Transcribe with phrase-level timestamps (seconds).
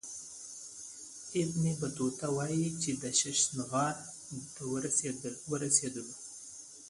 [1.41, 3.95] ابن بطوطه وايي چې ششنغار
[4.53, 4.63] ته
[5.51, 6.13] ورسېدلو.